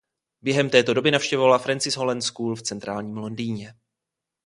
Během 0.41 0.69
této 0.69 0.93
doby 0.93 1.11
navštěvovala 1.11 1.57
Francis 1.57 1.95
Holland 1.95 2.23
School 2.23 2.55
v 2.55 2.61
centrálním 2.61 3.17
Londýně. 3.17 3.73